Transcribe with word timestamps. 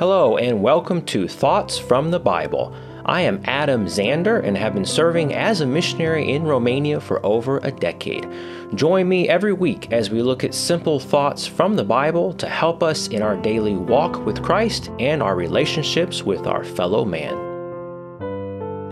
Hello, 0.00 0.38
and 0.38 0.62
welcome 0.62 1.02
to 1.02 1.28
Thoughts 1.28 1.78
from 1.78 2.10
the 2.10 2.18
Bible. 2.18 2.74
I 3.04 3.20
am 3.20 3.42
Adam 3.44 3.84
Zander 3.84 4.42
and 4.42 4.56
have 4.56 4.72
been 4.72 4.86
serving 4.86 5.34
as 5.34 5.60
a 5.60 5.66
missionary 5.66 6.32
in 6.32 6.44
Romania 6.44 7.02
for 7.02 7.20
over 7.24 7.58
a 7.58 7.70
decade. 7.70 8.26
Join 8.74 9.06
me 9.10 9.28
every 9.28 9.52
week 9.52 9.92
as 9.92 10.08
we 10.08 10.22
look 10.22 10.42
at 10.42 10.54
simple 10.54 11.00
thoughts 11.00 11.46
from 11.46 11.76
the 11.76 11.84
Bible 11.84 12.32
to 12.32 12.48
help 12.48 12.82
us 12.82 13.08
in 13.08 13.20
our 13.20 13.36
daily 13.36 13.74
walk 13.74 14.24
with 14.24 14.42
Christ 14.42 14.90
and 14.98 15.22
our 15.22 15.36
relationships 15.36 16.22
with 16.22 16.46
our 16.46 16.64
fellow 16.64 17.04
man. 17.04 17.50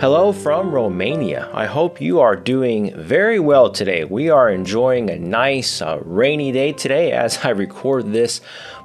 Hello 0.01 0.31
from 0.31 0.71
Romania. 0.71 1.51
I 1.53 1.67
hope 1.67 2.01
you 2.01 2.21
are 2.21 2.37
doing 2.37 2.95
very 2.95 3.41
well 3.41 3.69
today. 3.69 4.05
We 4.05 4.31
are 4.31 4.49
enjoying 4.49 5.11
a 5.11 5.19
nice 5.19 5.83
uh, 5.83 6.01
rainy 6.05 6.53
day 6.53 6.73
today 6.73 7.11
as 7.11 7.39
I 7.45 7.49
record 7.49 8.13
this 8.13 8.41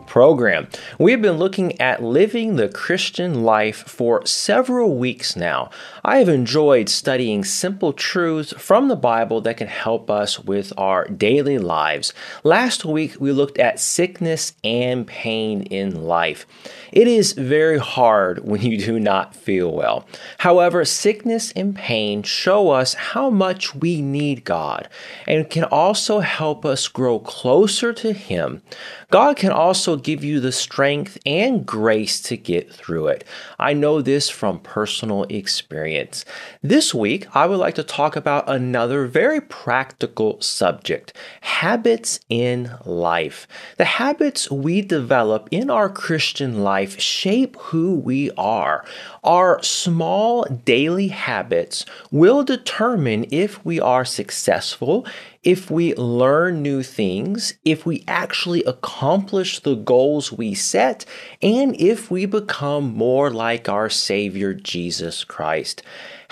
program. 0.05 0.67
We've 0.99 1.21
been 1.21 1.37
looking 1.37 1.79
at 1.79 2.03
living 2.03 2.55
the 2.55 2.69
Christian 2.69 3.43
life 3.43 3.77
for 3.87 4.25
several 4.25 4.97
weeks 4.97 5.35
now. 5.35 5.69
I 6.03 6.17
have 6.17 6.29
enjoyed 6.29 6.89
studying 6.89 7.43
simple 7.43 7.93
truths 7.93 8.53
from 8.57 8.87
the 8.87 8.95
Bible 8.95 9.41
that 9.41 9.57
can 9.57 9.67
help 9.67 10.09
us 10.09 10.39
with 10.39 10.73
our 10.77 11.05
daily 11.05 11.57
lives. 11.57 12.13
Last 12.43 12.85
week, 12.85 13.15
we 13.19 13.31
looked 13.31 13.57
at 13.57 13.79
sickness 13.79 14.53
and 14.63 15.07
pain 15.07 15.63
in 15.63 16.03
life. 16.03 16.45
It 16.91 17.07
is 17.07 17.33
very 17.33 17.79
hard 17.79 18.45
when 18.45 18.61
you 18.61 18.77
do 18.77 18.99
not 18.99 19.35
feel 19.35 19.71
well. 19.71 20.05
However, 20.39 20.85
sickness 20.85 21.51
and 21.53 21.75
pain 21.75 22.23
show 22.23 22.69
us 22.69 22.93
how 22.93 23.29
much 23.29 23.73
we 23.73 24.01
need 24.01 24.43
God 24.43 24.87
and 25.27 25.49
can 25.49 25.63
also 25.63 26.19
help 26.19 26.65
us 26.65 26.87
grow 26.87 27.19
closer 27.19 27.93
to 27.93 28.13
Him. 28.13 28.61
God 29.09 29.37
can 29.37 29.51
also 29.51 29.92
give 29.97 30.23
you 30.23 30.39
the 30.39 30.51
strength 30.51 31.17
and 31.25 31.65
grace 31.65 32.21
to 32.23 32.37
get 32.37 32.71
through 32.71 33.07
it. 33.07 33.23
I 33.59 33.73
know 33.73 34.01
this 34.01 34.29
from 34.29 34.59
personal 34.59 35.23
experience. 35.23 36.25
This 36.61 36.93
week, 36.93 37.27
I 37.35 37.45
would 37.45 37.59
like 37.59 37.75
to 37.75 37.83
talk 37.83 38.15
about 38.15 38.49
another 38.49 39.05
very 39.05 39.41
practical 39.41 40.39
subject 40.41 41.13
habits 41.41 42.19
in 42.29 42.71
life. 42.85 43.47
The 43.77 43.85
habits 43.85 44.49
we 44.51 44.81
develop 44.81 45.47
in 45.51 45.69
our 45.69 45.89
Christian 45.89 46.63
life 46.63 46.99
shape 46.99 47.55
who 47.57 47.95
we 47.95 48.31
are. 48.31 48.85
Our 49.23 49.61
small 49.63 50.43
daily 50.43 51.09
habits 51.09 51.85
will 52.11 52.43
determine 52.43 53.25
if 53.31 53.63
we 53.65 53.79
are 53.79 54.05
successful 54.05 55.05
if 55.43 55.69
we 55.69 55.93
learn 55.95 56.61
new 56.61 56.83
things, 56.83 57.53
if 57.65 57.85
we 57.85 58.03
actually 58.07 58.63
accomplish 58.63 59.59
the 59.59 59.75
goals 59.75 60.31
we 60.31 60.53
set, 60.53 61.05
and 61.41 61.79
if 61.79 62.09
we 62.09 62.25
become 62.25 62.93
more 62.93 63.29
like 63.29 63.67
our 63.67 63.89
Savior 63.89 64.53
Jesus 64.53 65.23
Christ. 65.23 65.83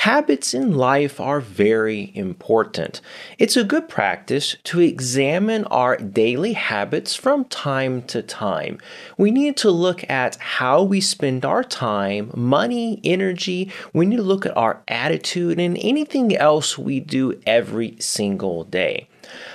Habits 0.01 0.55
in 0.55 0.73
life 0.73 1.19
are 1.19 1.39
very 1.39 2.11
important. 2.15 3.01
It's 3.37 3.55
a 3.55 3.63
good 3.63 3.87
practice 3.87 4.55
to 4.63 4.79
examine 4.79 5.63
our 5.65 5.95
daily 5.95 6.53
habits 6.53 7.13
from 7.13 7.45
time 7.45 8.01
to 8.07 8.23
time. 8.23 8.79
We 9.19 9.29
need 9.29 9.57
to 9.57 9.69
look 9.69 10.09
at 10.09 10.37
how 10.37 10.81
we 10.81 11.01
spend 11.01 11.45
our 11.45 11.63
time, 11.63 12.31
money, 12.35 12.99
energy. 13.03 13.71
We 13.93 14.07
need 14.07 14.15
to 14.15 14.23
look 14.23 14.47
at 14.47 14.57
our 14.57 14.81
attitude 14.87 15.59
and 15.59 15.77
anything 15.79 16.35
else 16.35 16.79
we 16.79 16.99
do 16.99 17.39
every 17.45 17.97
single 17.99 18.63
day. 18.63 19.07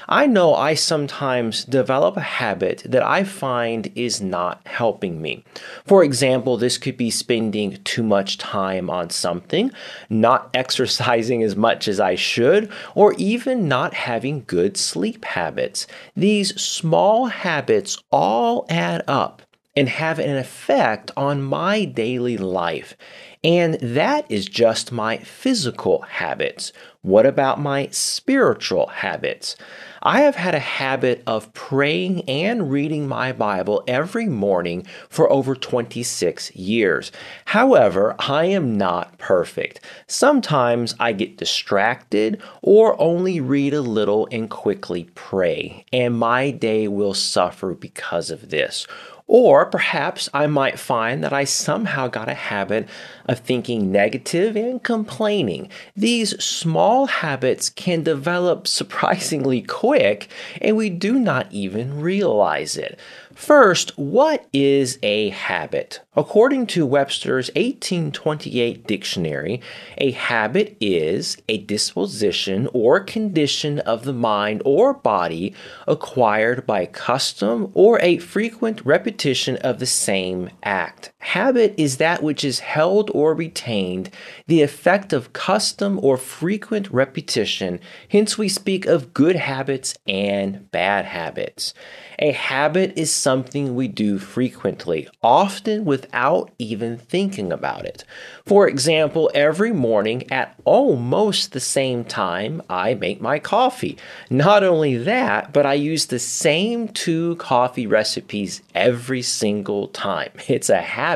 I 0.08 0.26
know 0.26 0.54
I 0.54 0.74
sometimes 0.74 1.64
develop 1.64 2.16
a 2.16 2.20
habit 2.20 2.82
that 2.86 3.02
I 3.02 3.24
find 3.24 3.90
is 3.94 4.20
not 4.20 4.60
helping 4.66 5.20
me. 5.20 5.44
For 5.84 6.04
example, 6.04 6.56
this 6.56 6.78
could 6.78 6.96
be 6.96 7.10
spending 7.10 7.78
too 7.84 8.02
much 8.02 8.38
time 8.38 8.88
on 8.88 9.10
something, 9.10 9.70
not 10.08 10.50
exercising 10.54 11.42
as 11.42 11.56
much 11.56 11.88
as 11.88 11.98
I 11.98 12.14
should, 12.14 12.70
or 12.94 13.14
even 13.18 13.68
not 13.68 13.94
having 13.94 14.44
good 14.46 14.76
sleep 14.76 15.24
habits. 15.24 15.86
These 16.14 16.60
small 16.60 17.26
habits 17.26 17.98
all 18.10 18.66
add 18.68 19.02
up 19.08 19.42
and 19.76 19.88
have 19.88 20.18
an 20.18 20.36
effect 20.36 21.10
on 21.16 21.42
my 21.42 21.84
daily 21.84 22.38
life. 22.38 22.96
And 23.46 23.74
that 23.74 24.28
is 24.28 24.46
just 24.46 24.90
my 24.90 25.18
physical 25.18 26.00
habits. 26.00 26.72
What 27.02 27.26
about 27.26 27.60
my 27.60 27.86
spiritual 27.92 28.88
habits? 28.88 29.54
I 30.02 30.22
have 30.22 30.34
had 30.34 30.56
a 30.56 30.58
habit 30.58 31.22
of 31.28 31.54
praying 31.54 32.28
and 32.28 32.72
reading 32.72 33.06
my 33.06 33.30
Bible 33.30 33.84
every 33.86 34.26
morning 34.26 34.84
for 35.08 35.30
over 35.30 35.54
26 35.54 36.56
years. 36.56 37.12
However, 37.44 38.16
I 38.18 38.46
am 38.46 38.76
not 38.76 39.16
perfect. 39.18 39.80
Sometimes 40.08 40.96
I 40.98 41.12
get 41.12 41.36
distracted 41.36 42.42
or 42.62 43.00
only 43.00 43.40
read 43.40 43.74
a 43.74 43.80
little 43.80 44.26
and 44.32 44.50
quickly 44.50 45.08
pray, 45.14 45.84
and 45.92 46.18
my 46.18 46.50
day 46.50 46.88
will 46.88 47.14
suffer 47.14 47.74
because 47.74 48.32
of 48.32 48.50
this. 48.50 48.88
Or 49.28 49.66
perhaps 49.66 50.28
I 50.32 50.46
might 50.46 50.78
find 50.78 51.24
that 51.24 51.32
I 51.32 51.44
somehow 51.44 52.06
got 52.06 52.28
a 52.28 52.34
habit 52.34 52.88
of 53.26 53.40
thinking 53.40 53.92
negative 53.92 54.56
and 54.56 54.82
complaining. 54.82 55.68
These 55.94 56.42
small 56.42 57.06
habits 57.06 57.70
can 57.70 58.02
develop 58.02 58.66
surprisingly 58.66 59.62
quick, 59.62 60.28
and 60.60 60.76
we 60.76 60.90
do 60.90 61.18
not 61.18 61.46
even 61.52 62.00
realize 62.00 62.76
it. 62.76 62.98
First, 63.36 63.98
what 63.98 64.46
is 64.54 64.98
a 65.02 65.28
habit? 65.28 66.00
According 66.16 66.68
to 66.68 66.86
Webster's 66.86 67.48
1828 67.48 68.86
dictionary, 68.86 69.60
a 69.98 70.12
habit 70.12 70.74
is 70.80 71.36
a 71.46 71.58
disposition 71.58 72.66
or 72.72 72.98
condition 72.98 73.80
of 73.80 74.04
the 74.04 74.14
mind 74.14 74.62
or 74.64 74.94
body 74.94 75.54
acquired 75.86 76.66
by 76.66 76.86
custom 76.86 77.70
or 77.74 78.00
a 78.00 78.16
frequent 78.16 78.80
repetition 78.86 79.56
of 79.58 79.80
the 79.80 79.86
same 79.86 80.48
act. 80.62 81.12
Habit 81.30 81.74
is 81.76 81.96
that 81.96 82.22
which 82.22 82.44
is 82.44 82.60
held 82.60 83.10
or 83.12 83.34
retained, 83.34 84.10
the 84.46 84.62
effect 84.62 85.12
of 85.12 85.32
custom 85.32 85.98
or 86.00 86.16
frequent 86.16 86.88
repetition. 86.92 87.80
Hence, 88.08 88.38
we 88.38 88.48
speak 88.48 88.86
of 88.86 89.12
good 89.12 89.34
habits 89.34 89.98
and 90.06 90.70
bad 90.70 91.04
habits. 91.04 91.74
A 92.20 92.30
habit 92.30 92.92
is 92.96 93.12
something 93.12 93.74
we 93.74 93.88
do 93.88 94.18
frequently, 94.18 95.08
often 95.20 95.84
without 95.84 96.52
even 96.60 96.96
thinking 96.96 97.52
about 97.52 97.84
it. 97.84 98.04
For 98.46 98.68
example, 98.68 99.28
every 99.34 99.72
morning 99.72 100.30
at 100.30 100.54
almost 100.64 101.52
the 101.52 101.60
same 101.60 102.04
time, 102.04 102.62
I 102.70 102.94
make 102.94 103.20
my 103.20 103.40
coffee. 103.40 103.98
Not 104.30 104.62
only 104.62 104.96
that, 104.96 105.52
but 105.52 105.66
I 105.66 105.74
use 105.74 106.06
the 106.06 106.20
same 106.20 106.86
two 106.88 107.34
coffee 107.36 107.88
recipes 107.88 108.62
every 108.76 109.22
single 109.22 109.88
time. 109.88 110.30
It's 110.56 110.70
a 110.70 110.80
habit. 110.80 111.15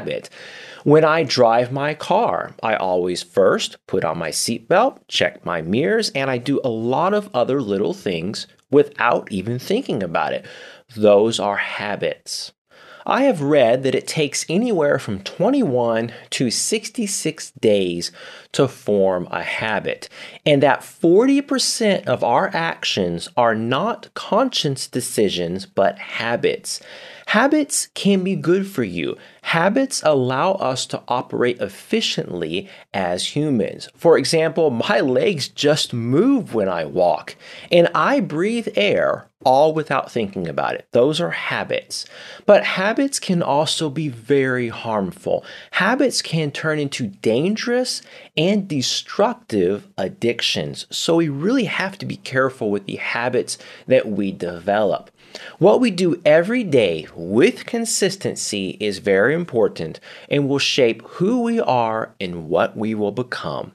When 0.84 1.04
I 1.04 1.24
drive 1.24 1.70
my 1.70 1.94
car, 1.94 2.54
I 2.62 2.74
always 2.74 3.22
first 3.22 3.76
put 3.86 4.04
on 4.04 4.16
my 4.16 4.30
seatbelt, 4.30 4.98
check 5.08 5.44
my 5.44 5.60
mirrors, 5.60 6.10
and 6.10 6.30
I 6.30 6.38
do 6.38 6.60
a 6.64 6.70
lot 6.70 7.12
of 7.12 7.28
other 7.34 7.60
little 7.60 7.92
things 7.92 8.46
without 8.70 9.30
even 9.30 9.58
thinking 9.58 10.02
about 10.02 10.32
it. 10.32 10.46
Those 10.96 11.38
are 11.38 11.56
habits. 11.56 12.52
I 13.06 13.24
have 13.24 13.40
read 13.42 13.82
that 13.82 13.94
it 13.94 14.06
takes 14.06 14.44
anywhere 14.48 14.98
from 14.98 15.22
21 15.22 16.12
to 16.30 16.50
66 16.50 17.50
days 17.52 18.12
to 18.52 18.68
form 18.68 19.26
a 19.30 19.42
habit, 19.42 20.08
and 20.44 20.62
that 20.62 20.80
40% 20.80 22.06
of 22.06 22.22
our 22.22 22.50
actions 22.54 23.28
are 23.36 23.54
not 23.54 24.12
conscious 24.14 24.86
decisions 24.86 25.66
but 25.66 25.98
habits. 25.98 26.80
Habits 27.30 27.86
can 27.94 28.24
be 28.24 28.34
good 28.34 28.66
for 28.66 28.82
you. 28.82 29.16
Habits 29.42 30.02
allow 30.04 30.54
us 30.54 30.84
to 30.86 31.00
operate 31.06 31.60
efficiently 31.60 32.68
as 32.92 33.36
humans. 33.36 33.88
For 33.94 34.18
example, 34.18 34.70
my 34.70 34.98
legs 34.98 35.46
just 35.46 35.92
move 35.92 36.54
when 36.54 36.68
I 36.68 36.86
walk, 36.86 37.36
and 37.70 37.88
I 37.94 38.18
breathe 38.18 38.66
air 38.74 39.28
all 39.44 39.72
without 39.72 40.10
thinking 40.10 40.48
about 40.48 40.74
it. 40.74 40.88
Those 40.90 41.20
are 41.20 41.30
habits. 41.30 42.04
But 42.46 42.64
habits 42.64 43.20
can 43.20 43.44
also 43.44 43.88
be 43.88 44.08
very 44.08 44.68
harmful. 44.68 45.44
Habits 45.70 46.22
can 46.22 46.50
turn 46.50 46.80
into 46.80 47.06
dangerous 47.06 48.02
and 48.36 48.66
destructive 48.66 49.86
addictions. 49.96 50.86
So 50.90 51.14
we 51.14 51.28
really 51.28 51.66
have 51.66 51.96
to 51.98 52.06
be 52.06 52.16
careful 52.16 52.72
with 52.72 52.86
the 52.86 52.96
habits 52.96 53.56
that 53.86 54.08
we 54.08 54.32
develop. 54.32 55.12
What 55.58 55.80
we 55.80 55.90
do 55.90 56.20
every 56.24 56.64
day 56.64 57.06
with 57.14 57.66
consistency 57.66 58.76
is 58.80 58.98
very 58.98 59.34
important 59.34 60.00
and 60.28 60.48
will 60.48 60.58
shape 60.58 61.02
who 61.02 61.42
we 61.42 61.60
are 61.60 62.14
and 62.20 62.48
what 62.48 62.76
we 62.76 62.94
will 62.94 63.12
become. 63.12 63.72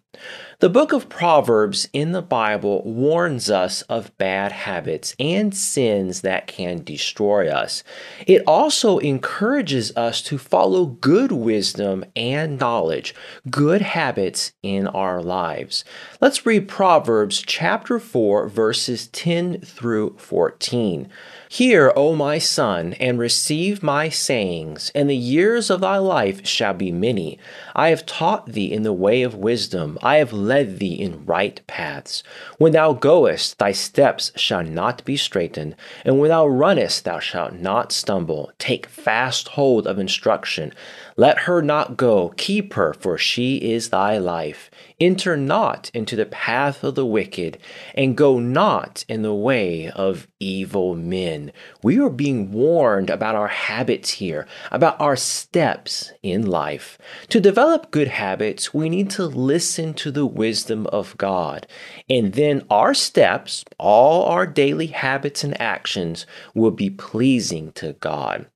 The 0.60 0.70
book 0.70 0.94
of 0.94 1.10
Proverbs 1.10 1.90
in 1.92 2.14
the 2.14 2.22
Bible 2.22 2.82
warns 2.86 3.50
us 3.50 3.82
of 3.84 4.18
bad 4.18 4.54
habits 4.54 5.14
and 5.20 5.54
sins 5.54 6.22
that 6.22 6.48
can 6.48 6.82
destroy 6.82 7.50
us. 7.50 7.84
It 8.26 8.42
also 8.48 9.00
encourages 9.00 9.96
us 9.98 10.22
to 10.22 10.38
follow 10.38 10.86
good 10.86 11.34
wisdom 11.34 12.06
and 12.16 12.58
knowledge, 12.58 13.14
good 13.50 13.82
habits 13.82 14.54
in 14.64 14.88
our 14.88 15.22
lives. 15.22 15.84
Let's 16.22 16.46
read 16.46 16.70
Proverbs 16.70 17.44
chapter 17.46 18.00
4, 18.00 18.48
verses 18.48 19.08
10 19.08 19.60
through 19.60 20.16
14. 20.18 21.10
Hear, 21.50 21.92
O 21.98 22.16
my 22.16 22.38
son, 22.38 22.94
and 22.94 23.20
receive 23.20 23.84
my 23.84 24.08
sayings, 24.08 24.90
and 24.96 25.10
the 25.10 25.18
years 25.18 25.70
of 25.70 25.82
thy 25.82 25.98
life 25.98 26.48
shall 26.48 26.74
be 26.74 26.94
many. 26.94 27.40
I 27.76 27.90
have 27.90 28.06
taught 28.06 28.54
thee 28.54 28.72
in 28.72 28.84
the 28.84 28.94
way 28.94 29.22
of 29.22 29.36
wisdom, 29.36 29.98
I 30.02 30.18
have 30.18 30.45
led 30.48 30.80
thee 30.80 30.94
in 30.94 31.26
right 31.26 31.60
paths. 31.68 32.24
When 32.58 32.72
thou 32.72 32.94
goest, 32.94 33.60
thy 33.60 33.72
steps 33.72 34.32
shall 34.36 34.64
not 34.64 35.04
be 35.06 35.18
straitened, 35.18 35.76
and 36.04 36.20
when 36.20 36.30
thou 36.30 36.46
runnest, 36.48 37.06
thou 37.06 37.20
shalt 37.20 37.54
not 37.54 37.92
stumble. 37.92 38.52
Take 38.60 38.86
fast 38.86 39.50
hold 39.50 39.88
of 39.88 40.00
instruction. 40.00 40.74
Let 41.18 41.40
her 41.40 41.62
not 41.62 41.96
go, 41.96 42.34
keep 42.36 42.74
her, 42.74 42.94
for 42.94 43.18
she 43.18 43.56
is 43.56 43.90
thy 43.90 44.18
life. 44.18 44.70
Enter 45.00 45.38
not 45.38 45.90
into 45.94 46.18
the 46.18 46.26
path 46.26 46.84
of 46.84 46.96
the 46.96 47.06
wicked, 47.06 47.58
and 47.94 48.18
go 48.18 48.38
not 48.38 49.06
in 49.08 49.22
the 49.22 49.34
way 49.34 49.90
of 49.90 50.28
evil 50.42 50.94
men. 50.94 51.54
We 51.82 52.00
are 52.00 52.10
being 52.10 52.52
warned 52.52 53.10
about 53.10 53.36
our 53.36 53.48
habits 53.48 54.12
here, 54.12 54.46
about 54.72 55.00
our 55.00 55.16
steps 55.16 56.12
in 56.22 56.46
life. 56.46 56.98
To 57.30 57.40
develop 57.40 57.92
good 57.92 58.10
habits, 58.10 58.74
we 58.74 58.90
need 58.90 59.10
to 59.12 59.26
listen 59.26 59.94
to 59.96 60.12
the 60.12 60.26
wisdom 60.26 60.86
of 60.88 61.18
God. 61.18 61.66
And 62.10 62.34
then 62.34 62.66
our 62.70 62.94
steps, 62.94 63.64
all 63.80 64.24
our 64.26 64.46
daily 64.46 64.88
habits 64.88 65.46
and 65.46 65.60
actions, 65.62 66.26
will 66.54 66.72
be 66.72 66.90
pleasing 66.90 67.72
to 67.74 67.94
God. 67.94 68.48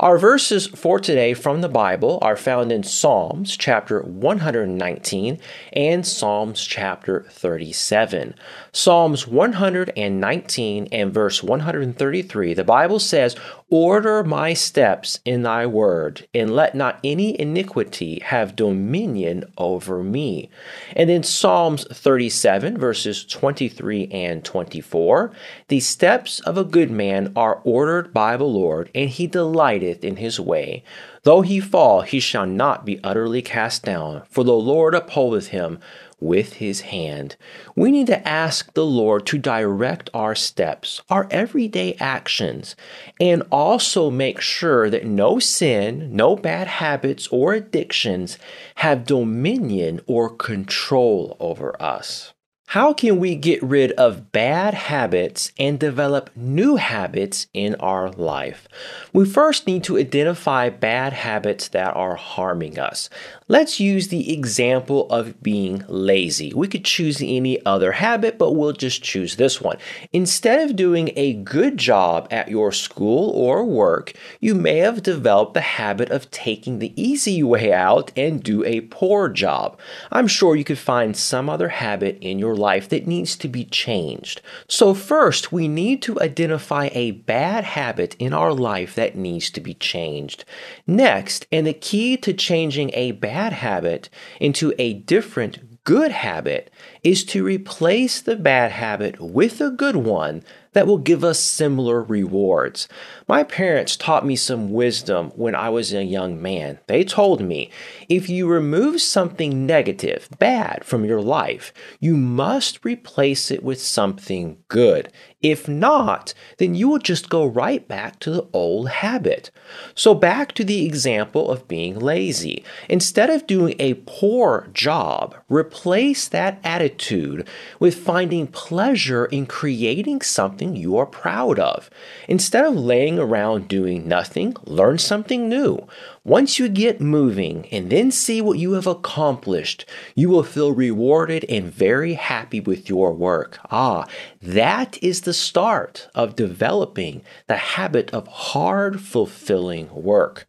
Our 0.00 0.16
verses 0.16 0.68
for 0.68 1.00
today 1.00 1.34
from 1.34 1.60
the 1.60 1.68
Bible 1.68 2.20
are 2.22 2.36
found 2.36 2.70
in 2.70 2.84
Psalms 2.84 3.56
chapter 3.56 4.00
119 4.00 5.40
and 5.72 6.06
Psalms 6.06 6.64
chapter 6.64 7.26
37. 7.30 8.36
Psalms 8.78 9.26
119 9.26 10.88
and 10.92 11.12
verse 11.12 11.42
133, 11.42 12.54
the 12.54 12.62
Bible 12.62 13.00
says, 13.00 13.34
Order 13.70 14.22
my 14.22 14.54
steps 14.54 15.18
in 15.24 15.42
thy 15.42 15.66
word, 15.66 16.28
and 16.32 16.54
let 16.54 16.76
not 16.76 17.00
any 17.02 17.38
iniquity 17.40 18.20
have 18.20 18.54
dominion 18.54 19.52
over 19.58 20.04
me. 20.04 20.48
And 20.94 21.10
in 21.10 21.24
Psalms 21.24 21.88
37, 21.92 22.78
verses 22.78 23.24
23 23.24 24.06
and 24.12 24.44
24, 24.44 25.32
the 25.66 25.80
steps 25.80 26.38
of 26.40 26.56
a 26.56 26.62
good 26.62 26.92
man 26.92 27.32
are 27.34 27.60
ordered 27.64 28.14
by 28.14 28.36
the 28.36 28.44
Lord, 28.44 28.90
and 28.94 29.10
he 29.10 29.26
delighteth 29.26 30.04
in 30.04 30.18
his 30.18 30.38
way. 30.38 30.84
Though 31.24 31.42
he 31.42 31.58
fall, 31.58 32.02
he 32.02 32.20
shall 32.20 32.46
not 32.46 32.86
be 32.86 33.00
utterly 33.02 33.42
cast 33.42 33.82
down, 33.82 34.22
for 34.30 34.44
the 34.44 34.54
Lord 34.54 34.94
upholdeth 34.94 35.48
him 35.48 35.80
with 36.20 36.54
his 36.54 36.82
hand. 36.82 37.36
We 37.76 37.90
need 37.90 38.06
to 38.08 38.26
ask 38.26 38.72
the 38.74 38.86
Lord 38.86 39.26
to 39.26 39.38
direct 39.38 40.10
our 40.12 40.34
steps, 40.34 41.00
our 41.08 41.28
everyday 41.30 41.94
actions, 41.94 42.76
and 43.20 43.42
also 43.50 44.10
make 44.10 44.40
sure 44.40 44.90
that 44.90 45.06
no 45.06 45.38
sin, 45.38 46.14
no 46.14 46.36
bad 46.36 46.66
habits, 46.66 47.28
or 47.28 47.54
addictions 47.54 48.38
have 48.76 49.06
dominion 49.06 50.00
or 50.06 50.28
control 50.28 51.36
over 51.40 51.80
us. 51.80 52.32
How 52.72 52.92
can 52.92 53.18
we 53.18 53.34
get 53.34 53.62
rid 53.62 53.92
of 53.92 54.30
bad 54.30 54.74
habits 54.74 55.52
and 55.58 55.80
develop 55.80 56.28
new 56.36 56.76
habits 56.76 57.46
in 57.54 57.74
our 57.76 58.10
life? 58.10 58.68
We 59.10 59.24
first 59.24 59.66
need 59.66 59.84
to 59.84 59.96
identify 59.96 60.68
bad 60.68 61.14
habits 61.14 61.68
that 61.68 61.96
are 61.96 62.16
harming 62.16 62.78
us. 62.78 63.08
Let's 63.50 63.80
use 63.80 64.08
the 64.08 64.30
example 64.30 65.08
of 65.08 65.42
being 65.42 65.82
lazy. 65.88 66.52
We 66.52 66.68
could 66.68 66.84
choose 66.84 67.22
any 67.22 67.64
other 67.64 67.92
habit, 67.92 68.36
but 68.36 68.52
we'll 68.52 68.74
just 68.74 69.02
choose 69.02 69.36
this 69.36 69.58
one. 69.58 69.78
Instead 70.12 70.68
of 70.68 70.76
doing 70.76 71.12
a 71.16 71.32
good 71.32 71.78
job 71.78 72.28
at 72.30 72.50
your 72.50 72.72
school 72.72 73.30
or 73.30 73.64
work, 73.64 74.12
you 74.38 74.54
may 74.54 74.76
have 74.76 75.02
developed 75.02 75.54
the 75.54 75.62
habit 75.62 76.10
of 76.10 76.30
taking 76.30 76.78
the 76.78 76.92
easy 76.94 77.42
way 77.42 77.72
out 77.72 78.12
and 78.14 78.42
do 78.42 78.62
a 78.66 78.82
poor 78.82 79.30
job. 79.30 79.80
I'm 80.12 80.26
sure 80.26 80.54
you 80.54 80.64
could 80.64 80.76
find 80.78 81.16
some 81.16 81.48
other 81.48 81.70
habit 81.70 82.18
in 82.20 82.38
your 82.38 82.54
life 82.54 82.90
that 82.90 83.06
needs 83.06 83.34
to 83.36 83.48
be 83.48 83.64
changed. 83.64 84.42
So, 84.68 84.92
first, 84.92 85.52
we 85.52 85.68
need 85.68 86.02
to 86.02 86.20
identify 86.20 86.90
a 86.92 87.12
bad 87.12 87.64
habit 87.64 88.14
in 88.18 88.34
our 88.34 88.52
life 88.52 88.94
that 88.96 89.16
needs 89.16 89.48
to 89.52 89.60
be 89.62 89.72
changed. 89.72 90.44
Next, 90.86 91.46
and 91.50 91.66
the 91.66 91.72
key 91.72 92.18
to 92.18 92.34
changing 92.34 92.90
a 92.92 93.12
bad 93.12 93.37
habit 93.52 94.08
into 94.40 94.74
a 94.78 94.94
different 94.94 95.82
good 95.88 96.12
habit 96.12 96.70
is 97.02 97.24
to 97.24 97.42
replace 97.42 98.20
the 98.20 98.36
bad 98.36 98.70
habit 98.70 99.18
with 99.18 99.58
a 99.60 99.70
good 99.70 99.96
one 99.96 100.42
that 100.72 100.86
will 100.86 100.98
give 100.98 101.24
us 101.24 101.40
similar 101.40 102.02
rewards. 102.02 102.88
My 103.26 103.42
parents 103.42 103.96
taught 103.96 104.26
me 104.26 104.36
some 104.36 104.70
wisdom 104.70 105.30
when 105.34 105.54
I 105.54 105.70
was 105.70 105.94
a 105.94 106.04
young 106.04 106.42
man. 106.42 106.78
They 106.88 107.04
told 107.04 107.40
me 107.40 107.70
if 108.08 108.28
you 108.28 108.46
remove 108.46 109.00
something 109.00 109.66
negative, 109.66 110.28
bad 110.38 110.84
from 110.84 111.06
your 111.06 111.22
life, 111.22 111.72
you 112.00 112.18
must 112.18 112.84
replace 112.84 113.50
it 113.50 113.62
with 113.62 113.80
something 113.80 114.58
good. 114.68 115.10
If 115.40 115.68
not, 115.68 116.34
then 116.56 116.74
you 116.74 116.88
will 116.88 116.98
just 116.98 117.28
go 117.28 117.46
right 117.46 117.86
back 117.86 118.18
to 118.20 118.30
the 118.30 118.46
old 118.52 118.88
habit. 118.88 119.52
So, 119.94 120.12
back 120.12 120.52
to 120.54 120.64
the 120.64 120.84
example 120.84 121.48
of 121.48 121.68
being 121.68 121.96
lazy. 121.96 122.64
Instead 122.88 123.30
of 123.30 123.46
doing 123.46 123.76
a 123.78 123.94
poor 124.04 124.68
job, 124.72 125.36
replace 125.48 126.26
that 126.26 126.58
attitude 126.64 127.46
with 127.78 127.94
finding 127.94 128.48
pleasure 128.48 129.26
in 129.26 129.46
creating 129.46 130.22
something 130.22 130.74
you 130.74 130.96
are 130.96 131.06
proud 131.06 131.60
of. 131.60 131.88
Instead 132.26 132.64
of 132.64 132.74
laying 132.74 133.20
around 133.20 133.68
doing 133.68 134.08
nothing, 134.08 134.56
learn 134.64 134.98
something 134.98 135.48
new. 135.48 135.86
Once 136.28 136.58
you 136.58 136.68
get 136.68 137.00
moving 137.00 137.66
and 137.72 137.88
then 137.88 138.10
see 138.10 138.42
what 138.42 138.58
you 138.58 138.72
have 138.72 138.86
accomplished, 138.86 139.86
you 140.14 140.28
will 140.28 140.42
feel 140.42 140.72
rewarded 140.72 141.42
and 141.48 141.72
very 141.72 142.12
happy 142.12 142.60
with 142.60 142.86
your 142.86 143.14
work. 143.14 143.58
Ah, 143.70 144.06
that 144.42 145.02
is 145.02 145.22
the 145.22 145.32
start 145.32 146.06
of 146.14 146.36
developing 146.36 147.22
the 147.46 147.56
habit 147.56 148.10
of 148.12 148.26
hard, 148.28 149.00
fulfilling 149.00 149.88
work. 149.94 150.46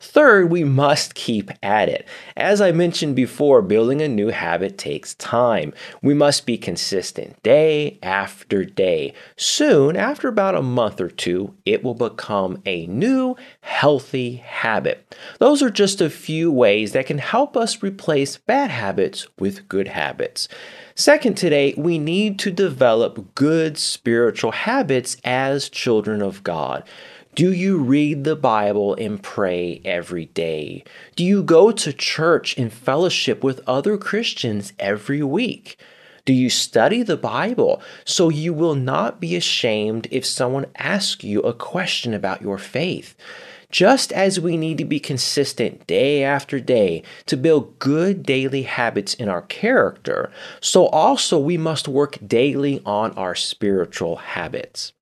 Third, 0.00 0.48
we 0.48 0.62
must 0.62 1.16
keep 1.16 1.50
at 1.60 1.88
it. 1.88 2.06
As 2.36 2.60
I 2.60 2.70
mentioned 2.70 3.16
before, 3.16 3.60
building 3.62 4.00
a 4.00 4.06
new 4.06 4.28
habit 4.28 4.78
takes 4.78 5.14
time. 5.14 5.74
We 6.02 6.14
must 6.14 6.46
be 6.46 6.56
consistent 6.56 7.42
day 7.42 7.98
after 8.00 8.64
day. 8.64 9.12
Soon, 9.36 9.96
after 9.96 10.28
about 10.28 10.54
a 10.54 10.62
month 10.62 11.00
or 11.00 11.08
two, 11.08 11.54
it 11.64 11.82
will 11.82 11.94
become 11.94 12.62
a 12.64 12.86
new, 12.86 13.34
healthy 13.60 14.36
habit. 14.36 15.16
Those 15.40 15.64
are 15.64 15.70
just 15.70 16.00
a 16.00 16.08
few 16.08 16.52
ways 16.52 16.92
that 16.92 17.06
can 17.06 17.18
help 17.18 17.56
us 17.56 17.82
replace 17.82 18.36
bad 18.36 18.70
habits 18.70 19.26
with 19.40 19.68
good 19.68 19.88
habits. 19.88 20.46
Second, 20.94 21.36
today, 21.36 21.74
we 21.76 21.98
need 21.98 22.38
to 22.40 22.50
develop 22.52 23.34
good 23.34 23.78
spiritual 23.78 24.52
habits 24.52 25.16
as 25.24 25.68
children 25.68 26.22
of 26.22 26.42
God. 26.44 26.84
Do 27.38 27.52
you 27.52 27.78
read 27.78 28.24
the 28.24 28.34
Bible 28.34 28.96
and 28.96 29.22
pray 29.22 29.80
every 29.84 30.24
day? 30.24 30.82
Do 31.14 31.22
you 31.22 31.44
go 31.44 31.70
to 31.70 31.92
church 31.92 32.58
and 32.58 32.72
fellowship 32.72 33.44
with 33.44 33.60
other 33.64 33.96
Christians 33.96 34.72
every 34.80 35.22
week? 35.22 35.78
Do 36.24 36.32
you 36.32 36.50
study 36.50 37.04
the 37.04 37.16
Bible 37.16 37.80
so 38.04 38.28
you 38.28 38.52
will 38.52 38.74
not 38.74 39.20
be 39.20 39.36
ashamed 39.36 40.08
if 40.10 40.26
someone 40.26 40.66
asks 40.78 41.22
you 41.22 41.40
a 41.42 41.54
question 41.54 42.12
about 42.12 42.42
your 42.42 42.58
faith? 42.58 43.14
Just 43.70 44.12
as 44.12 44.40
we 44.40 44.56
need 44.56 44.78
to 44.78 44.84
be 44.84 44.98
consistent 44.98 45.86
day 45.86 46.24
after 46.24 46.58
day 46.58 47.04
to 47.26 47.36
build 47.36 47.78
good 47.78 48.24
daily 48.24 48.62
habits 48.62 49.14
in 49.14 49.28
our 49.28 49.42
character, 49.42 50.32
so 50.60 50.86
also 50.86 51.38
we 51.38 51.56
must 51.56 51.86
work 51.86 52.18
daily 52.26 52.82
on 52.84 53.12
our 53.12 53.36
spiritual 53.36 54.16
habits. 54.16 54.92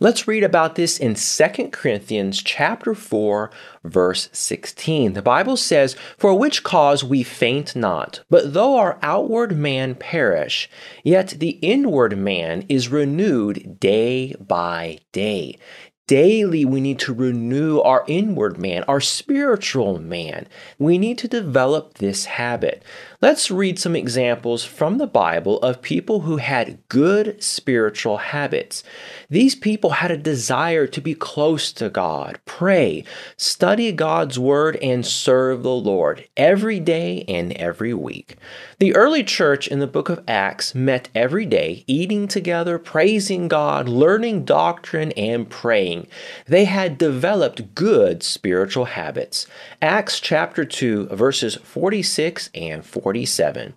Let's 0.00 0.28
read 0.28 0.44
about 0.44 0.76
this 0.76 0.96
in 0.96 1.16
2 1.16 1.70
Corinthians 1.72 2.40
chapter 2.40 2.94
4 2.94 3.50
verse 3.82 4.28
16. 4.32 5.14
The 5.14 5.22
Bible 5.22 5.56
says, 5.56 5.96
"For 6.16 6.34
which 6.34 6.62
cause 6.62 7.02
we 7.02 7.24
faint 7.24 7.74
not, 7.74 8.20
but 8.30 8.54
though 8.54 8.76
our 8.76 9.00
outward 9.02 9.58
man 9.58 9.96
perish, 9.96 10.70
yet 11.02 11.34
the 11.38 11.58
inward 11.62 12.16
man 12.16 12.64
is 12.68 12.88
renewed 12.88 13.80
day 13.80 14.36
by 14.38 14.98
day." 15.10 15.58
Daily, 16.06 16.64
we 16.64 16.80
need 16.80 16.98
to 17.00 17.12
renew 17.12 17.80
our 17.80 18.02
inward 18.08 18.56
man, 18.56 18.82
our 18.84 18.98
spiritual 18.98 19.98
man. 19.98 20.46
We 20.78 20.96
need 20.96 21.18
to 21.18 21.28
develop 21.28 21.98
this 21.98 22.24
habit. 22.24 22.82
Let's 23.20 23.50
read 23.50 23.78
some 23.78 23.94
examples 23.94 24.64
from 24.64 24.96
the 24.96 25.06
Bible 25.06 25.58
of 25.58 25.82
people 25.82 26.20
who 26.20 26.38
had 26.38 26.78
good 26.88 27.42
spiritual 27.42 28.16
habits. 28.16 28.82
These 29.30 29.56
people 29.56 29.90
had 29.90 30.10
a 30.10 30.16
desire 30.16 30.86
to 30.86 31.02
be 31.02 31.14
close 31.14 31.70
to 31.72 31.90
God, 31.90 32.40
pray, 32.46 33.04
study 33.36 33.92
God's 33.92 34.38
Word, 34.38 34.76
and 34.76 35.04
serve 35.04 35.62
the 35.62 35.68
Lord 35.68 36.26
every 36.34 36.80
day 36.80 37.26
and 37.28 37.52
every 37.52 37.92
week. 37.92 38.38
The 38.78 38.96
early 38.96 39.22
church 39.22 39.68
in 39.68 39.80
the 39.80 39.86
book 39.86 40.08
of 40.08 40.24
Acts 40.26 40.74
met 40.74 41.10
every 41.14 41.44
day, 41.44 41.84
eating 41.86 42.26
together, 42.26 42.78
praising 42.78 43.48
God, 43.48 43.86
learning 43.86 44.46
doctrine, 44.46 45.12
and 45.12 45.50
praying. 45.50 46.06
They 46.46 46.64
had 46.64 46.96
developed 46.96 47.74
good 47.74 48.22
spiritual 48.22 48.86
habits. 48.86 49.46
Acts 49.82 50.20
chapter 50.20 50.64
2, 50.64 51.08
verses 51.08 51.56
46 51.56 52.48
and 52.54 52.82
47. 52.82 53.74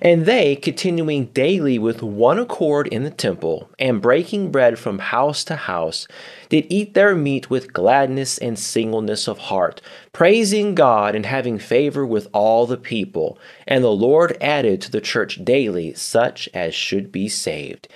And 0.00 0.26
they, 0.26 0.54
continuing 0.54 1.24
daily 1.26 1.80
with 1.80 2.04
one 2.04 2.38
accord 2.38 2.86
in 2.86 3.02
the 3.02 3.10
temple, 3.10 3.68
and 3.80 4.00
breaking 4.00 4.52
bread 4.52 4.78
from 4.78 4.91
house 4.98 5.44
to 5.44 5.56
house, 5.56 6.06
did 6.48 6.66
eat 6.68 6.94
their 6.94 7.14
meat 7.14 7.50
with 7.50 7.72
gladness 7.72 8.38
and 8.38 8.58
singleness 8.58 9.28
of 9.28 9.38
heart, 9.38 9.80
praising 10.12 10.74
God 10.74 11.14
and 11.14 11.26
having 11.26 11.58
favor 11.58 12.06
with 12.06 12.28
all 12.32 12.66
the 12.66 12.76
people. 12.76 13.38
And 13.66 13.82
the 13.82 13.90
Lord 13.90 14.36
added 14.40 14.80
to 14.82 14.90
the 14.90 15.00
church 15.00 15.44
daily 15.44 15.94
such 15.94 16.48
as 16.54 16.74
should 16.74 17.12
be 17.12 17.28
saved. 17.28 17.88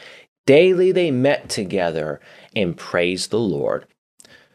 Daily 0.46 0.92
they 0.92 1.10
met 1.10 1.48
together 1.48 2.20
and 2.54 2.76
praised 2.76 3.30
the 3.30 3.38
Lord. 3.38 3.86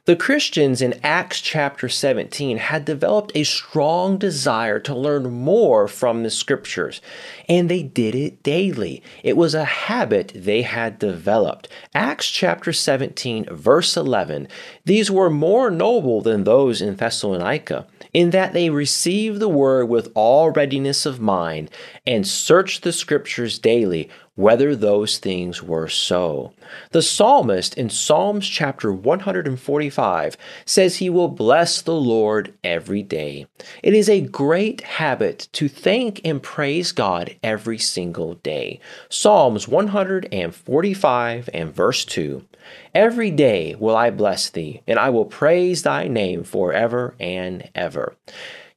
The 0.05 0.15
Christians 0.15 0.81
in 0.81 0.99
Acts 1.03 1.39
chapter 1.39 1.87
17 1.87 2.57
had 2.57 2.85
developed 2.85 3.31
a 3.35 3.43
strong 3.43 4.17
desire 4.17 4.79
to 4.79 4.95
learn 4.95 5.29
more 5.29 5.87
from 5.87 6.23
the 6.23 6.31
scriptures, 6.31 7.01
and 7.47 7.69
they 7.69 7.83
did 7.83 8.15
it 8.15 8.41
daily. 8.41 9.03
It 9.21 9.37
was 9.37 9.53
a 9.53 9.63
habit 9.63 10.31
they 10.33 10.63
had 10.63 10.97
developed. 10.97 11.67
Acts 11.93 12.31
chapter 12.31 12.73
17, 12.73 13.45
verse 13.51 13.95
11 13.95 14.47
These 14.85 15.11
were 15.11 15.29
more 15.29 15.69
noble 15.69 16.21
than 16.21 16.45
those 16.45 16.81
in 16.81 16.95
Thessalonica, 16.95 17.85
in 18.11 18.31
that 18.31 18.53
they 18.53 18.71
received 18.71 19.39
the 19.39 19.49
word 19.49 19.85
with 19.85 20.11
all 20.15 20.49
readiness 20.49 21.05
of 21.05 21.19
mind, 21.19 21.69
and 22.07 22.27
searched 22.27 22.81
the 22.81 22.91
scriptures 22.91 23.59
daily 23.59 24.09
whether 24.41 24.75
those 24.75 25.19
things 25.19 25.61
were 25.61 25.87
so. 25.87 26.51
The 26.91 27.01
psalmist 27.01 27.77
in 27.77 27.89
Psalms 27.89 28.47
chapter 28.47 28.91
145 28.91 30.37
says 30.65 30.97
he 30.97 31.09
will 31.09 31.27
bless 31.27 31.81
the 31.81 31.93
Lord 31.95 32.53
every 32.63 33.03
day. 33.03 33.45
It 33.83 33.93
is 33.93 34.09
a 34.09 34.21
great 34.21 34.81
habit 34.81 35.47
to 35.53 35.69
thank 35.69 36.21
and 36.25 36.41
praise 36.41 36.91
God 36.91 37.35
every 37.43 37.77
single 37.77 38.33
day. 38.35 38.79
Psalms 39.09 39.67
145 39.67 41.49
and 41.53 41.73
verse 41.73 42.03
2 42.05 42.45
Every 42.93 43.31
day 43.31 43.75
will 43.75 43.95
I 43.95 44.11
bless 44.11 44.49
thee, 44.49 44.81
and 44.87 44.99
I 44.99 45.09
will 45.09 45.25
praise 45.25 45.83
thy 45.83 46.07
name 46.07 46.43
forever 46.43 47.15
and 47.19 47.69
ever. 47.73 48.15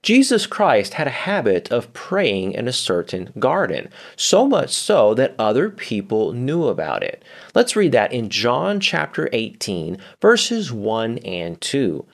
Jesus 0.05 0.47
Christ 0.47 0.95
had 0.95 1.07
a 1.07 1.25
habit 1.25 1.73
of 1.73 1.91
praying 1.95 2.53
in 2.53 2.69
a 2.69 2.75
certain 2.75 3.33
garden, 3.39 3.89
so 4.17 4.47
much 4.47 4.69
so 4.69 5.15
that 5.15 5.35
other 5.39 5.71
people 5.71 6.35
knew 6.35 6.65
about 6.65 7.03
it. 7.03 7.25
Let's 7.55 7.75
read 7.75 7.93
that 7.93 8.13
in 8.13 8.29
John 8.29 8.81
chapter 8.81 9.31
18, 9.33 9.97
verses 10.21 10.71
1 10.71 11.17
and 11.21 11.59
2. 11.59 12.05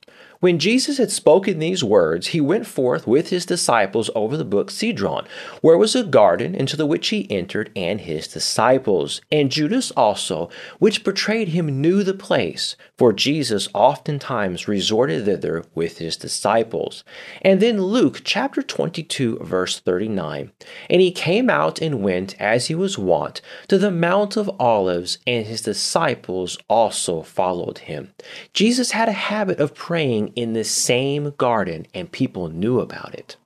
When 0.41 0.59
Jesus 0.59 0.97
had 0.97 1.11
spoken 1.11 1.59
these 1.59 1.85
words, 1.85 2.29
he 2.29 2.41
went 2.41 2.67
forth 2.67 3.07
with 3.07 3.29
his 3.29 3.45
disciples 3.45 4.09
over 4.15 4.39
the 4.39 4.45
brook 4.45 4.71
Cedron, 4.71 5.27
where 5.61 5.77
was 5.77 5.95
a 5.95 6.03
garden, 6.03 6.55
into 6.55 6.79
the 6.79 6.87
which 6.87 7.09
he 7.09 7.31
entered, 7.31 7.71
and 7.77 8.01
his 8.01 8.27
disciples. 8.27 9.21
And 9.31 9.53
Judas 9.53 9.91
also, 9.91 10.49
which 10.79 11.05
betrayed 11.05 11.49
him, 11.49 11.83
knew 11.83 12.03
the 12.03 12.15
place, 12.15 12.75
for 12.97 13.13
Jesus 13.13 13.69
oftentimes 13.75 14.67
resorted 14.67 15.27
thither 15.27 15.63
with 15.75 15.99
his 15.99 16.17
disciples. 16.17 17.05
And 17.43 17.61
then 17.61 17.83
Luke 17.83 18.23
chapter 18.25 18.63
22, 18.63 19.41
verse 19.43 19.79
39. 19.79 20.53
And 20.89 21.03
he 21.03 21.13
came 21.13 21.51
out 21.51 21.83
and 21.83 22.03
went, 22.03 22.35
as 22.41 22.69
he 22.69 22.75
was 22.75 22.97
wont, 22.97 23.43
to 23.69 23.77
the 23.77 23.91
Mount 23.91 24.39
of 24.39 24.51
Olives, 24.59 25.19
and 25.27 25.45
his 25.45 25.61
disciples 25.61 26.57
also 26.67 27.21
followed 27.21 27.81
him. 27.81 28.15
Jesus 28.55 28.93
had 28.93 29.11
a 29.11 29.13
habit 29.13 29.61
of 29.61 29.75
praying 29.75 30.30
in 30.37 30.53
the 30.53 30.65
same 30.65 31.35
garden, 31.37 31.87
and 31.95 32.11
people 32.11 32.49
knew 32.49 32.81
about 32.81 33.15
it. 33.15 33.37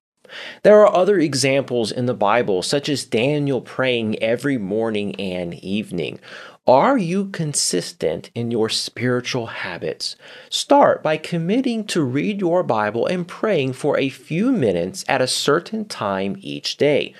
There 0.63 0.81
are 0.81 0.95
other 0.95 1.19
examples 1.19 1.93
in 1.93 2.07
the 2.07 2.15
Bible, 2.15 2.63
such 2.63 2.89
as 2.89 3.05
Daniel 3.05 3.61
praying 3.61 4.21
every 4.23 4.59
morning 4.59 5.15
and 5.17 5.55
evening. 5.55 6.19
Are 6.67 6.97
you 6.97 7.27
consistent 7.27 8.31
in 8.35 8.51
your 8.51 8.71
spiritual 8.71 9.47
habits? 9.47 10.17
Start 10.49 11.03
by 11.03 11.19
committing 11.19 11.85
to 11.89 12.03
read 12.03 12.41
your 12.41 12.63
Bible 12.63 13.07
and 13.07 13.29
praying 13.29 13.75
for 13.75 13.99
a 13.99 14.09
few 14.09 14.51
minutes 14.51 15.05
at 15.07 15.21
a 15.21 15.27
certain 15.27 15.85
time 15.85 16.37
each 16.41 16.79
day. 16.79 17.15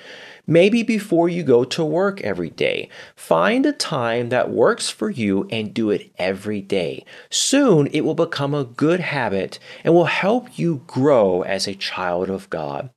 Maybe 0.47 0.83
before 0.83 1.27
you 1.27 1.43
go 1.43 1.63
to 1.63 1.83
work 1.83 2.21
every 2.21 2.51
day. 2.51 2.89
Find 3.15 3.65
a 3.65 3.71
time 3.71 4.29
that 4.29 4.51
works 4.51 4.89
for 4.89 5.09
you 5.09 5.47
and 5.51 5.73
do 5.73 5.89
it 5.89 6.11
every 6.19 6.61
day. 6.61 7.03
Soon 7.29 7.87
it 7.87 8.01
will 8.01 8.13
become 8.13 8.53
a 8.53 8.63
good 8.63 8.99
habit 8.99 9.57
and 9.83 9.93
will 9.93 10.05
help 10.05 10.59
you 10.59 10.83
grow 10.85 11.41
as 11.41 11.67
a 11.67 11.73
child 11.73 12.29
of 12.29 12.49
God. 12.49 12.89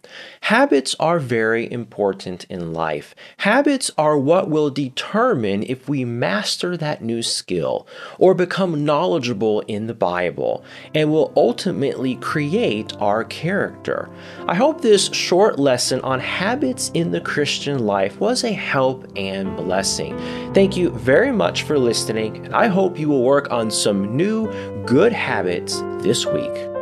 Habits 0.42 0.94
are 1.00 1.18
very 1.18 1.70
important 1.72 2.44
in 2.44 2.72
life. 2.74 3.14
Habits 3.38 3.90
are 3.96 4.18
what 4.18 4.50
will 4.50 4.70
determine 4.70 5.62
if 5.62 5.88
we 5.88 6.04
master 6.04 6.76
that 6.76 7.02
new 7.02 7.22
skill 7.22 7.86
or 8.18 8.34
become 8.34 8.84
knowledgeable 8.84 9.60
in 9.60 9.86
the 9.86 9.94
Bible 9.94 10.64
and 10.94 11.10
will 11.10 11.32
ultimately 11.36 12.16
create 12.16 12.92
our 13.00 13.24
character. 13.24 14.10
I 14.46 14.54
hope 14.54 14.80
this 14.80 15.10
short 15.12 15.58
lesson 15.58 16.00
on 16.02 16.20
habits 16.20 16.90
in 16.94 17.10
the 17.10 17.20
Christian 17.38 17.86
life 17.86 18.18
was 18.18 18.42
a 18.42 18.50
help 18.50 19.06
and 19.14 19.56
blessing. 19.56 20.18
Thank 20.54 20.76
you 20.76 20.90
very 20.90 21.30
much 21.30 21.62
for 21.62 21.78
listening, 21.78 22.44
and 22.44 22.52
I 22.52 22.66
hope 22.66 22.98
you 22.98 23.08
will 23.08 23.22
work 23.22 23.52
on 23.52 23.70
some 23.70 24.16
new 24.16 24.50
good 24.84 25.12
habits 25.12 25.80
this 26.02 26.26
week. 26.26 26.77